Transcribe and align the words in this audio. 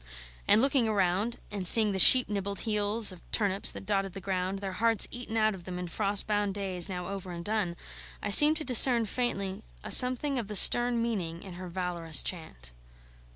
And 0.47 0.63
looking 0.63 0.91
round, 0.91 1.37
and 1.51 1.67
seeing 1.67 1.91
the 1.91 1.99
sheep 1.99 2.27
nibbled 2.27 2.61
heels 2.61 3.11
of 3.11 3.21
turnips 3.31 3.71
that 3.73 3.85
dotted 3.85 4.13
the 4.13 4.19
ground, 4.19 4.57
their 4.57 4.71
hearts 4.71 5.07
eaten 5.11 5.37
out 5.37 5.53
of 5.53 5.63
them 5.65 5.77
in 5.77 5.87
frost 5.87 6.25
bound 6.25 6.55
days 6.55 6.89
now 6.89 7.07
over 7.07 7.29
and 7.31 7.45
done, 7.45 7.75
I 8.19 8.31
seemed 8.31 8.57
to 8.57 8.63
discern, 8.63 9.05
faintly, 9.05 9.61
a 9.83 9.91
something 9.91 10.39
of 10.39 10.47
the 10.47 10.55
stern 10.55 11.03
meaning 11.03 11.43
in 11.43 11.53
her 11.53 11.67
valorous 11.69 12.23
chant. 12.23 12.71